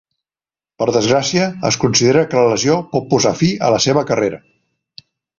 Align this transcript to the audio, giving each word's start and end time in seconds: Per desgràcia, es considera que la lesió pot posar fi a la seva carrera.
Per 0.83 0.87
desgràcia, 0.95 1.49
es 1.69 1.77
considera 1.83 2.23
que 2.31 2.39
la 2.39 2.47
lesió 2.53 2.77
pot 2.95 3.05
posar 3.15 3.33
fi 3.45 3.51
a 3.67 3.73
la 3.75 3.83
seva 3.89 4.05
carrera. 4.13 4.41